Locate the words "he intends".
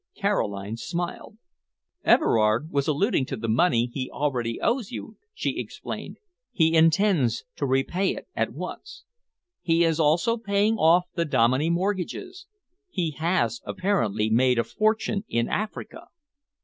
6.51-7.43